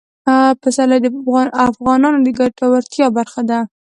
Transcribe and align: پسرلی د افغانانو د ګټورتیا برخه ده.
پسرلی 0.61 0.99
د 1.03 1.07
افغانانو 1.69 2.19
د 2.25 2.27
ګټورتیا 2.39 3.07
برخه 3.17 3.41
ده. 3.49 3.59